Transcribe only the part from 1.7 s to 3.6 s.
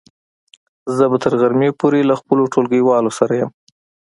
پورې له خپلو ټولګیوالو سره يم.